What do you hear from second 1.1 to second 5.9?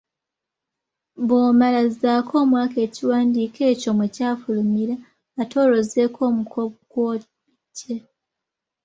Bw'omala zzaako omwaka ekiwandiiko ekyo mwe kyafulumira ate olwo